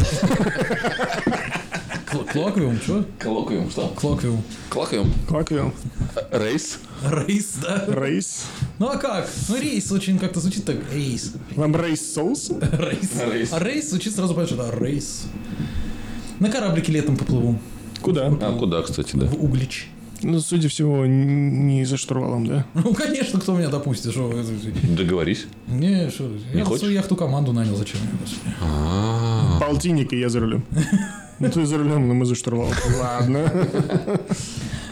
[2.24, 3.06] Кл- Клоквиум, что?
[3.20, 3.88] Коллоквиум, что?
[3.96, 4.42] Клоквиум.
[4.70, 5.12] Коллоквиум.
[5.28, 5.74] Коллоквиум,
[6.32, 6.80] Рейс.
[7.04, 7.86] Рейс, да.
[7.88, 8.46] рейс.
[8.80, 9.30] Ну а как?
[9.50, 10.78] Ну рейс очень как-то звучит так.
[10.94, 11.34] Рейс.
[11.56, 12.52] Вам рейс соус?
[12.72, 13.12] Рейс.
[13.32, 13.50] Рейс.
[13.54, 15.24] А рейс звучит сразу понятно, что да, рейс.
[16.40, 17.60] На кораблике летом поплыву.
[18.02, 18.28] Куда?
[18.28, 19.26] А куда, кстати, да?
[19.28, 19.90] В Углич.
[20.22, 22.66] Ну, судя всего, не за штурвалом, да?
[22.74, 24.44] Ну, конечно, кто меня допустит, что вы-
[24.96, 25.46] Договорись.
[25.68, 26.80] Не, что, я хочешь?
[26.80, 28.56] свою яхту команду нанял, зачем господи.
[28.62, 30.64] А, Полтинник, и я за рулем.
[31.40, 32.74] Ну, ты за рулем, но мы за штурвалом.
[33.00, 33.52] Ладно.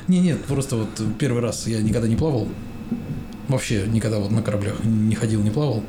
[0.08, 2.47] Не, нет, просто вот первый раз я никогда не плавал.
[3.47, 5.84] Вообще никогда вот на кораблях не ходил, не плавал.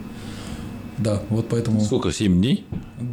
[0.98, 2.64] Да, вот поэтому, Сколько, 7 дней?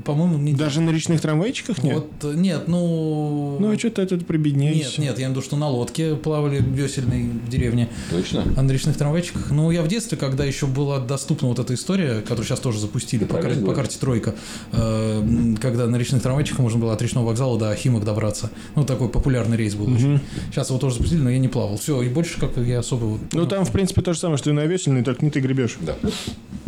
[0.06, 0.54] по-моему, не...
[0.54, 1.96] Даже на речных трамвайчиках нет?
[1.96, 3.58] Вот, э, нет, ну...
[3.60, 5.02] Ну, а что ты тут Нет, прибедняешься?
[5.02, 7.90] нет, я имею в виду, что на лодке плавали весельной в деревне.
[8.12, 8.44] Точно?
[8.56, 9.50] А на речных трамвайчиках?
[9.52, 13.26] Ну, я в детстве, когда еще была доступна вот эта история, которую сейчас тоже запустили
[13.26, 14.36] по, кар- по карте «Тройка»,
[14.72, 18.52] э, когда на речных трамвайчиках можно было от речного вокзала до Химок добраться.
[18.76, 20.20] Ну, такой популярный рейс был очень.
[20.52, 21.78] Сейчас его тоже запустили, но я не плавал.
[21.78, 23.06] Все, и больше как я особо...
[23.06, 25.40] вот- Ну, там, в принципе, то же самое, что и на весельной, только не ты
[25.40, 25.78] гребешь.
[25.82, 25.96] Да.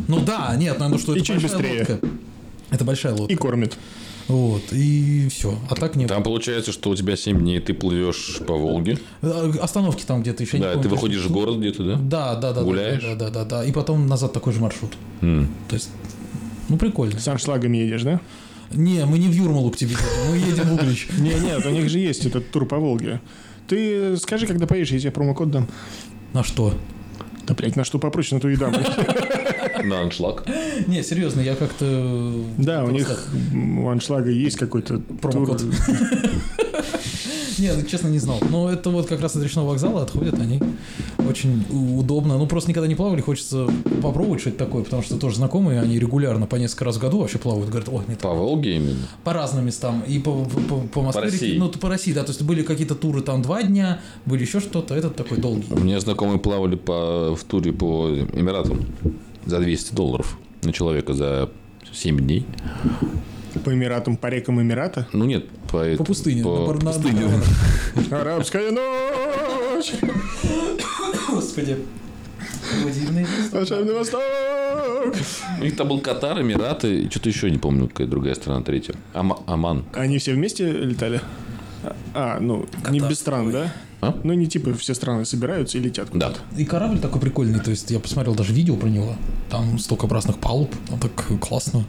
[0.08, 1.80] Ну да, нет, ну, что И это чуть большая быстрее.
[1.80, 2.08] лодка.
[2.72, 3.34] Это большая лодка.
[3.34, 3.78] И кормит.
[4.28, 5.60] Вот, и все.
[5.70, 6.08] А так нет.
[6.08, 8.98] Там получается, что у тебя 7 дней, ты плывешь по Волге.
[9.22, 10.58] Э, Остановки там где-то еще.
[10.60, 10.96] Да, помню ты точно.
[10.96, 11.96] выходишь в город где-то, да?
[11.98, 12.54] Да, да, да.
[12.54, 13.04] да, Гуляешь?
[13.04, 13.64] Да, да, да, да.
[13.66, 14.94] И потом назад такой же маршрут.
[15.22, 15.50] М.
[15.68, 15.90] То есть,
[16.70, 17.20] ну прикольно.
[17.20, 18.22] С аншлагами едешь, да?
[18.72, 21.08] Не, мы не в Юрмалу к тебе едем, мы едем в Углич.
[21.20, 23.22] Не, нет, у них же есть этот тур по Волге.
[23.68, 25.68] Ты скажи, когда поедешь, я тебе промокод дам.
[26.34, 26.74] На что?
[27.46, 28.88] Да, блядь, на что попроще, на то и да, блядь.
[29.84, 30.46] На аншлаг.
[30.88, 32.34] Не, серьезно, я как-то...
[32.58, 35.60] Да, у них у аншлага есть какой-то Промокод.
[35.60, 35.70] тур.
[37.60, 38.40] Не, ну, честно, не знал.
[38.50, 40.60] Но это вот как раз от речного вокзала отходят они.
[41.30, 41.64] Очень
[42.00, 42.38] удобно.
[42.40, 43.68] Ну, просто никогда не плавали, хочется
[44.02, 47.38] попробовать что-то такое, потому что тоже знакомые, они регулярно по несколько раз в году вообще
[47.38, 47.70] плавают.
[47.70, 49.08] Говорят, ой, нет, По Волге именно.
[49.24, 50.04] по разным местам.
[50.08, 51.22] И по, по, по- по Москве.
[51.26, 51.58] По России.
[51.58, 52.24] Ну, по России, да.
[52.24, 54.96] То есть были какие-то туры там два дня, были еще что-то.
[54.96, 55.68] Этот такой долгий.
[55.70, 58.84] У меня знакомые плавали по, в туре по Эмиратам
[59.46, 61.50] за 200 долларов на человека за
[61.92, 62.46] 7 дней.
[63.64, 65.08] По Эмиратам, по рекам Эмирата.
[65.14, 66.44] Ну нет, по, По пустыне.
[66.44, 67.22] По на- пустыне.
[68.12, 69.94] Арабская ночь,
[71.30, 71.78] Господи.
[73.52, 74.22] Волшебный восток.
[75.60, 78.96] У них там был Катар, Эмираты, и что-то еще не помню, какая другая страна третья.
[79.14, 79.86] Ама- Оман.
[79.94, 81.22] Они все вместе летали?
[82.14, 83.72] А, ну, не без стран, да?
[84.04, 84.20] А?
[84.24, 86.10] Ну, не типа все страны собираются и летят.
[86.14, 86.34] Да.
[86.58, 89.16] И корабль такой прикольный, то есть я посмотрел даже видео про него.
[89.50, 91.86] Там столько разных палуб, там так классно.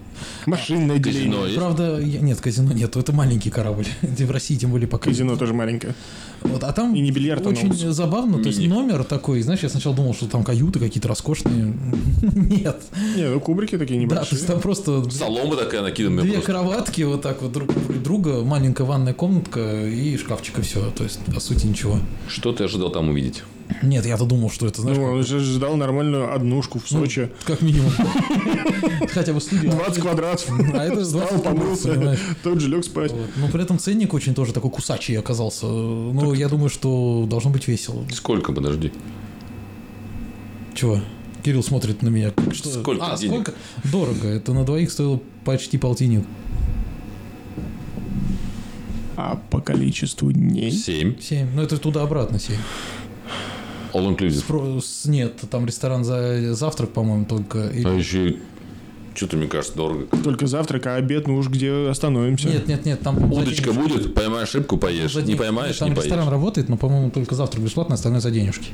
[0.47, 0.99] Машинное
[1.47, 1.57] есть?
[1.57, 3.87] Правда, я- нет, казино нету, это маленький корабль.
[4.03, 5.11] В России тем более пока.
[5.11, 5.95] Казино тоже маленькое.
[6.45, 7.81] Вот, а там И не бильярд, а очень ноутс.
[7.97, 11.75] забавно, то есть номер такой, знаешь, я сначала думал, что там каюты какие-то роскошные.
[12.23, 12.81] Нет.
[13.17, 14.37] Не, ну кубрики такие Да, то небольшие.
[14.39, 16.53] есть там просто Солома такая накиданная две просто.
[16.53, 20.91] кроватки вот так вот друг против друга, маленькая ванная комнатка и шкафчик и все.
[20.91, 21.99] То есть, по сути, ничего.
[22.29, 23.43] Что ты ожидал там увидеть?
[23.83, 27.31] Нет, я-то думал, что это, знаешь, Ну, он же ждал нормальную однушку в Сочи.
[27.45, 27.91] как минимум.
[29.11, 29.71] Хотя бы студию.
[29.73, 30.51] 20 квадратов.
[30.75, 33.13] А это 20 Встал, квадратов, помылся, тот же лег спать.
[33.13, 33.31] Вот.
[33.37, 35.67] Но при этом ценник очень тоже такой кусачий оказался.
[35.67, 38.05] Ну, я думаю, что должно быть весело.
[38.13, 38.93] Сколько, подожди?
[40.75, 41.01] Чего?
[41.45, 42.33] Кирилл смотрит на меня.
[42.53, 42.71] Что?
[42.71, 43.33] Сколько а, денег?
[43.33, 43.55] сколько?
[43.85, 44.29] Дорого.
[44.29, 46.25] Это на двоих стоило почти полтинник.
[49.17, 50.71] А по количеству дней?
[50.73, 51.21] Семь.
[51.21, 51.49] Семь.
[51.55, 52.59] Ну, это туда-обратно семь.
[53.95, 54.81] All inclusive.
[54.83, 57.69] С- Нет, там ресторан за завтрак, по-моему, только.
[57.69, 58.37] И- А еще
[59.15, 60.07] что-то, мне кажется, дорого.
[60.25, 62.49] Только завтрак, а обед, ну уж где остановимся.
[62.49, 63.15] Нет, нет, нет, там...
[63.15, 63.93] по-моему, за Удочка денежки.
[63.93, 65.13] будет, поймаешь рыбку, поешь.
[65.13, 66.33] За Не поймаешь, Там не ресторан поешь.
[66.33, 68.71] работает, но, по-моему, только завтрак бесплатно, остальное за денежки.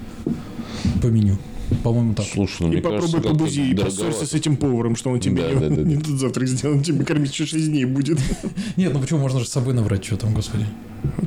[1.02, 1.36] По меню.
[1.82, 2.26] По-моему, так.
[2.26, 5.42] Слушай, ну И мне попробуй кажется, побузи и поссорься с этим поваром, что он тебе
[5.42, 6.00] Да, не, да, да, не да.
[6.04, 8.18] тот завтрак сделал, он тебе кормить еще 6 дней будет.
[8.76, 10.66] Нет, ну почему можно же с собой набрать, что там, господи.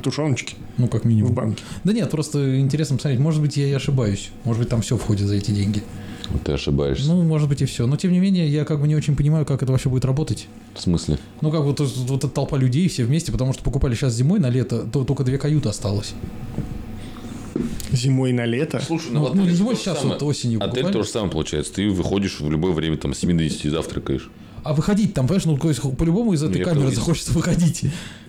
[0.02, 1.32] Тушеночки Ну, как минимум.
[1.32, 1.62] в банке.
[1.82, 3.20] Да нет, просто интересно посмотреть.
[3.20, 4.30] Может быть, я и ошибаюсь.
[4.44, 5.82] Может быть, там все входит за эти деньги.
[6.44, 7.08] Ты ошибаешься.
[7.08, 7.86] Ну, может быть, и все.
[7.86, 10.46] Но, тем не менее, я как бы не очень понимаю, как это вообще будет работать.
[10.74, 11.18] В смысле?
[11.40, 14.38] Ну, как вот, вот, вот эта толпа людей все вместе, потому что покупали сейчас зимой
[14.38, 16.14] на лето, то только две каюты осталось.
[17.94, 18.80] Зимой на лето.
[18.84, 20.18] Слушай, Ну, вот ну, отель зимой сейчас самое.
[20.18, 20.92] вот осенью Отель покупали.
[20.92, 21.72] то же самое получается.
[21.74, 24.30] Ты выходишь в любое время, там, с 7 до 10 завтракаешь.
[24.64, 27.82] А выходить там, понимаешь, ну, то есть, по-любому из этой Я камеры захочется выходить.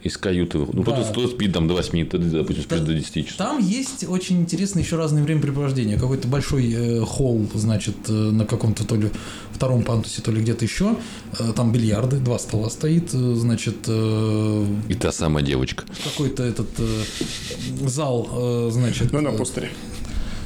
[0.04, 0.58] Из каюты.
[0.58, 0.92] Ну, Да.
[0.92, 3.38] кто-то, кто спит там до 8, ты, допустим, спишь до 10 часов.
[3.38, 5.98] Там есть очень интересные еще разные времяпрепровождения.
[5.98, 9.10] Какой-то большой э, холл, значит, э, на каком-то то ли
[9.54, 10.98] втором пантусе, то ли где-то еще.
[11.40, 15.86] Э, там бильярды, два стола стоит, э, значит, э, И та самая девочка.
[16.04, 19.70] какой-то этот э, зал, э, значит, Ну, на э, постере.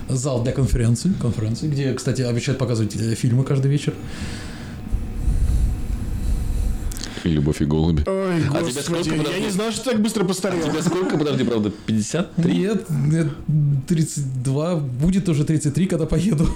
[0.08, 3.94] зал для конференций, конференций, где, кстати, обещают показывать э, фильмы каждый вечер.
[7.24, 8.04] И любовь и голуби.
[8.08, 9.42] Ой, А тебе господи, сколько, я подожди?
[9.42, 10.64] не знал, что так быстро постарел.
[10.70, 12.54] Тебе сколько, подожди, правда, 53?
[12.58, 13.28] Нет, нет,
[13.88, 16.48] 32, будет уже 33, когда поеду.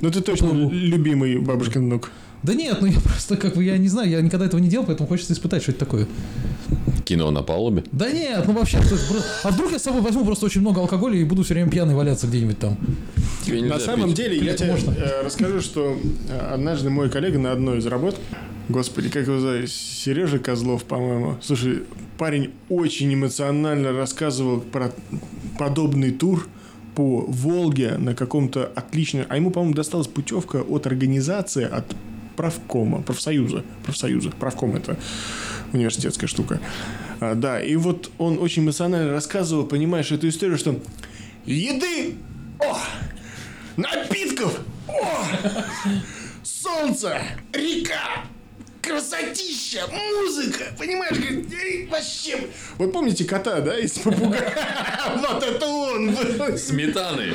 [0.00, 0.70] Ну, ты точно Ну.
[0.70, 2.10] любимый бабушкин внук.
[2.42, 4.86] Да нет, ну я просто как бы, я не знаю, я никогда этого не делал,
[4.86, 6.06] поэтому хочется испытать, что это такое.
[7.04, 7.84] Кино на палубе.
[7.92, 8.78] Да нет, ну вообще,
[9.44, 11.94] а вдруг я с собой возьму просто очень много алкоголя и буду все время пьяный
[11.94, 12.78] валяться где-нибудь там.
[13.46, 14.16] На самом пить.
[14.16, 14.90] деле, я Это тебе можно.
[14.92, 15.98] э, расскажу, что
[16.30, 18.16] э, однажды мой коллега на одной из работ,
[18.70, 21.36] господи, как его зовут, Сережа Козлов, по-моему.
[21.42, 21.82] Слушай,
[22.18, 24.92] парень очень эмоционально рассказывал про
[25.58, 26.48] подобный тур
[26.94, 29.26] по Волге на каком-то отличном...
[29.28, 31.94] А ему, по-моему, досталась путевка от организации, от
[32.36, 33.64] правкома, профсоюза.
[33.84, 34.30] Профсоюза.
[34.30, 34.98] Правком– это
[35.72, 36.60] университетская штука.
[37.20, 40.80] А, да, и вот он очень эмоционально рассказывал, понимаешь, эту историю, что
[41.44, 42.14] еды,
[42.58, 42.78] о,
[43.76, 45.26] напитков, о,
[46.42, 47.20] солнце,
[47.52, 48.24] река,
[48.82, 51.16] красотища, музыка, понимаешь,
[51.90, 52.48] вообще.
[52.78, 54.54] Вот помните кота, да, из попугая?
[55.20, 56.16] Вот это он.
[56.56, 57.32] Сметаны.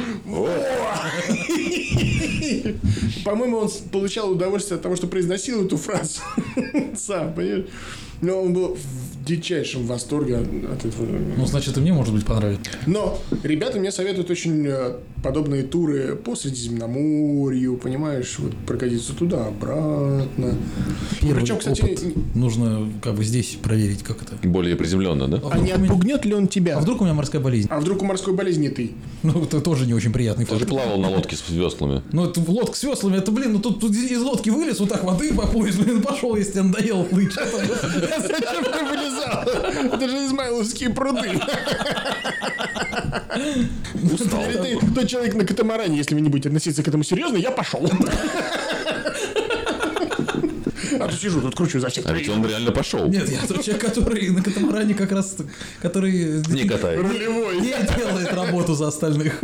[3.23, 6.21] По-моему, он получал удовольствие от того, что произносил эту фразу
[6.95, 7.65] сам, понимаешь?
[8.21, 8.77] Но он был
[9.25, 11.07] дичайшем восторге от этого.
[11.37, 12.71] Ну, значит, и мне, может быть, понравится.
[12.85, 20.55] Но ребята мне советуют очень э, подобные туры по Средиземноморью, понимаешь, вот прокатиться туда-обратно.
[21.21, 24.35] Первый Причем, кстати, опыт нужно как бы здесь проверить, как это.
[24.47, 25.41] Более приземленно, да?
[25.43, 26.77] А А не отпугнет ли он тебя?
[26.77, 27.67] а вдруг у меня морская болезнь?
[27.71, 28.91] А вдруг у морской болезни ты?
[29.23, 30.69] Ну, это тоже не очень приятный Ты же факт.
[30.69, 32.03] плавал на лодке с веслами.
[32.11, 35.03] Ну, это лодка с веслами, это, блин, ну тут, тут из лодки вылез, вот так
[35.03, 37.33] воды по пояс, блин, пошел, если тебе надоело плыть.
[37.33, 39.93] Зачем ты вылезал?
[39.93, 41.39] Это же Измайловские пруды.
[44.03, 47.51] Или ты тот человек на катамаране, если вы не будете относиться к этому серьезно, я
[47.51, 47.89] пошел.
[50.99, 52.05] А то сижу, тут кручу за всех.
[52.05, 53.07] А ведь он реально пошел.
[53.07, 55.35] Нет, я тот человек, который на катамаране как раз,
[55.81, 57.01] который Не катает.
[57.01, 57.59] Рулевой.
[57.59, 59.41] не делает работу за остальных.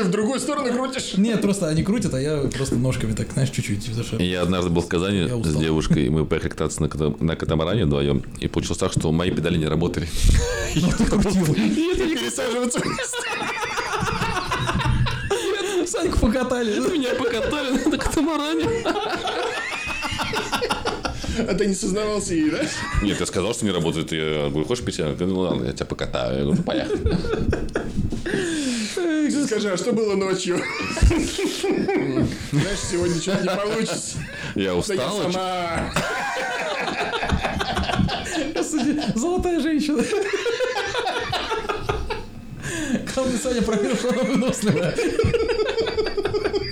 [0.00, 1.18] Ты в другую сторону крутишь.
[1.18, 3.90] Нет, просто они крутят, а я просто ножками так, знаешь, чуть-чуть.
[4.18, 7.36] Я однажды был в Казани Я с девушкой, и мы поехали кататься на, ката- на
[7.36, 10.08] катамаране вдвоем, и получилось так, что мои педали не работали.
[10.74, 11.54] Ну, ты крутил.
[11.54, 12.80] Пересаживаться.
[15.86, 16.78] Саньку покатали.
[16.78, 18.66] Меня покатали на катамаране.
[21.48, 22.60] А ты не сознавался ей, да?
[23.02, 24.12] Нет, я сказал, что не работает.
[24.12, 24.98] Я говорю, хочешь пить?
[25.00, 26.38] Она говорит, ну ладно, я тебя покатаю.
[26.38, 27.20] Я говорю, «Ну,
[29.30, 29.46] поехали.
[29.46, 30.60] Скажи, а что было ночью?
[32.52, 34.18] Знаешь, сегодня что-то не получится.
[34.54, 35.32] Я Да я устал.
[35.32, 35.92] сама.
[39.14, 40.02] Золотая женщина.
[43.14, 44.94] Главное, Саня проверил, что она выносливая.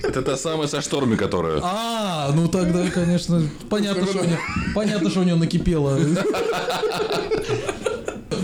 [0.02, 1.60] Это та самая со штормами, которая...
[1.62, 4.38] А, ну тогда, конечно, понятно, что у нее,
[4.74, 5.98] понятно, что у нее накипело.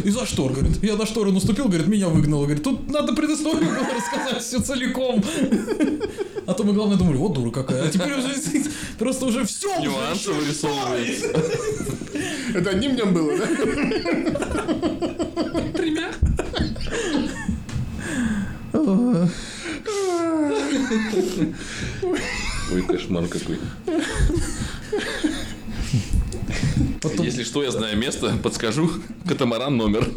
[0.05, 0.83] И за штор, говорит.
[0.83, 2.45] Я на шторы наступил, говорит, меня выгнало.
[2.45, 5.25] Говорит, тут надо предысторию было рассказать все целиком.
[6.47, 7.85] А то мы, главное, думали, вот дура какая.
[7.85, 8.35] А теперь уже
[8.99, 9.81] просто уже все.
[9.81, 11.27] Нюансы вырисовываются.
[12.55, 13.47] Это одним днем было, да?
[15.73, 16.11] Тремя.
[22.73, 23.59] Ой, кошмар какой.
[27.05, 28.91] Потом Если что, я знаю место, подскажу.
[29.29, 30.09] Катамаран номер.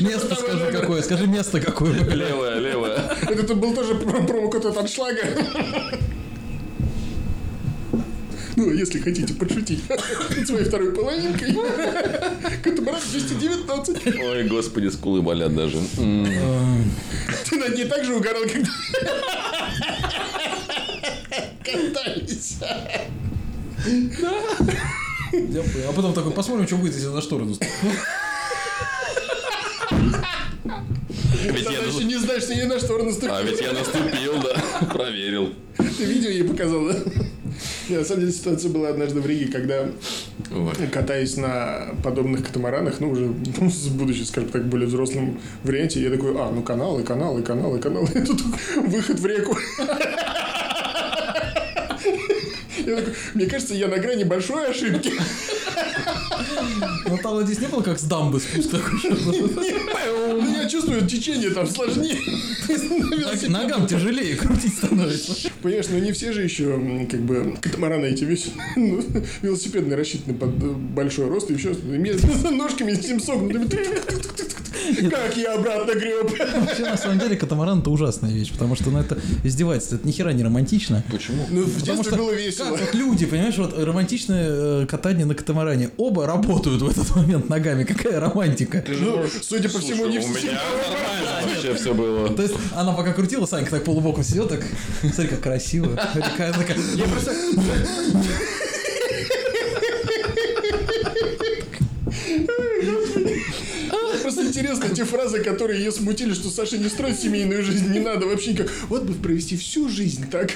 [0.00, 1.00] место скажи какое.
[1.02, 1.94] Скажи место какое.
[2.14, 2.98] Левая, левая.
[3.22, 5.22] Это тут был тоже про- промокод от аншлага.
[8.56, 11.56] Ну, если хотите подшутить над своей второй половинкой.
[12.62, 14.16] Катамаран 219.
[14.20, 15.78] Ой, господи, скулы болят даже.
[15.96, 18.70] Ты над ней так же угорал, когда...
[21.64, 22.58] Катались.
[25.34, 25.90] Я понял.
[25.90, 27.72] А потом такой, посмотрим, что будет, если на шторы наступит.
[31.44, 33.34] Ведь я еще не знаешь, что ей на штору наступил.
[33.34, 34.86] А ведь я наступил, да.
[34.86, 35.52] Проверил.
[35.76, 36.94] Ты видео ей показал, да?
[37.88, 39.86] Нет, на самом деле ситуация была однажды в Риге, когда
[40.50, 40.72] Ой.
[40.90, 46.10] катаясь на подобных катамаранах, ну, уже ну, с будучи, скажем так, более взрослым варианте, я
[46.10, 48.40] такой, а, ну, каналы, каналы, каналы, каналы, и тут
[48.86, 49.56] выход в реку.
[52.86, 55.12] Я такой, мне кажется, я на грани большой ошибки.
[57.06, 59.00] Но там здесь не было как с дамбы спуск такой.
[60.28, 62.18] Ну, я чувствую, течение там сложнее.
[63.48, 65.50] Ногам тяжелее крутить становится.
[65.62, 69.02] Понимаешь, ну не все же еще, как бы, катамараны эти весь, ну,
[69.42, 73.68] велосипедные рассчитаны под э, большой рост, и еще с ножками этим согнутыми.
[75.10, 76.30] Как я обратно греб.
[76.66, 80.12] Вообще, на самом деле, катамаран это ужасная вещь, потому что ну, это издевательство, это ни
[80.12, 81.02] хера не романтично.
[81.10, 81.46] Почему?
[81.50, 82.68] Ну, в Потому что было как весело.
[82.70, 84.46] вот люди, понимаешь, вот романтичное
[84.82, 87.84] э, катание на катамаране, оба работают в этот момент ногами.
[87.84, 88.84] Какая романтика?
[88.88, 90.48] Ну, судя по всему, не у все.
[90.48, 92.28] меня нормально вообще все было.
[92.30, 94.62] То есть она пока крутила, Санька так полубоком сидел, так,
[95.00, 95.96] смотри, как красиво.
[96.14, 97.32] Такая, такая, Я просто...
[104.22, 108.26] Просто интересно, те фразы, которые ее смутили, что Саша не строит семейную жизнь, не надо
[108.26, 108.70] вообще никак.
[108.88, 110.52] Вот бы провести всю жизнь так.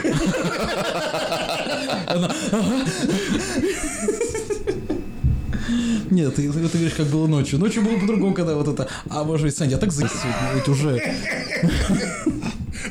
[6.11, 7.59] Нет, ты, ты говоришь, как было ночью.
[7.59, 8.89] Ночью было по-другому, когда вот это...
[9.11, 10.13] А может быть, Саня, я так заебись
[10.55, 11.03] быть уже.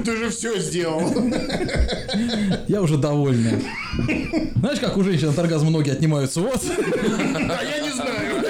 [0.03, 1.15] Ты же все сделал.
[2.67, 3.59] Я уже довольна.
[4.55, 6.41] Знаешь, как у женщин от оргазма ноги отнимаются?
[6.41, 6.61] Вот.
[6.69, 8.43] А я не знаю.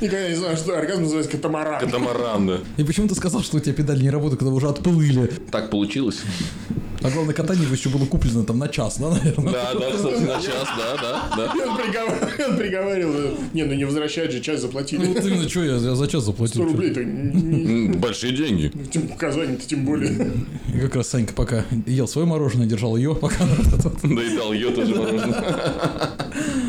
[0.00, 1.80] Никогда не знал, что оргазм называется катамаран.
[1.80, 2.58] Катамаран, да.
[2.78, 5.26] И почему ты сказал, что у тебя педали не работают, когда вы уже отплыли?
[5.50, 6.22] Так получилось.
[7.02, 9.52] А главное, катание его еще было куплено там на час, да, наверное?
[9.52, 11.52] Да, да, кстати, на час, да, да, да.
[11.56, 15.04] И он, приговор- он приговаривал, не, ну не возвращать же, часть Ну, заплатили.
[15.06, 16.64] вот именно, что я, я за час 100 заплатил.
[16.64, 18.70] рублей-то не- М, Большие деньги.
[18.92, 20.32] тем указание-то тем более.
[20.74, 24.00] И как раз Санька пока ел свое мороженое, держал ее, пока это вот.
[24.02, 25.44] Доедал ее тоже мороженое.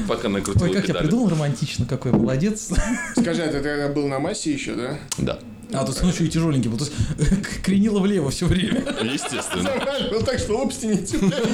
[0.08, 2.70] Пока накрутил Ой, как я придумал романтично, какой молодец.
[3.17, 4.98] Скажи, а ты тогда был на массе еще, да?
[5.17, 5.39] Да,
[5.74, 6.78] А, то есть он еще и тяжеленький был.
[6.78, 6.96] То есть
[7.64, 8.84] кренило влево все время.
[9.04, 9.70] естественно.
[10.12, 11.48] Ну так что лопасти не цепляли.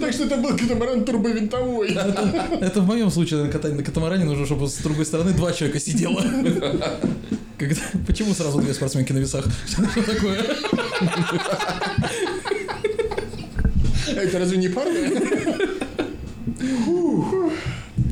[0.00, 1.90] Так что это был катамаран турбовинтовой.
[2.60, 5.80] Это в моем случае на катании на катамаране нужно, чтобы с другой стороны два человека
[5.80, 6.22] сидело.
[7.58, 7.80] Когда...
[8.06, 9.44] Почему сразу две спортсменки на весах?
[9.66, 10.46] Что такое?
[14.08, 15.10] А Это разве не парни?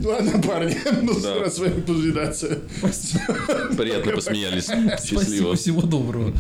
[0.07, 1.40] Ладно, парни, ну Да.
[1.40, 2.59] раз с вами повидаться.
[3.76, 4.64] Приятно посмеялись.
[4.64, 5.57] Спасибо, Счастливо.
[5.57, 6.32] всего доброго.